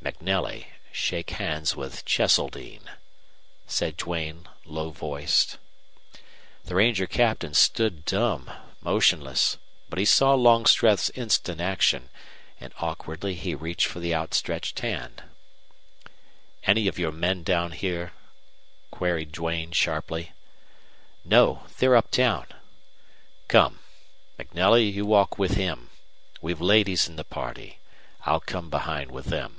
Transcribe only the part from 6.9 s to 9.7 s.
captain stood dumb, motionless.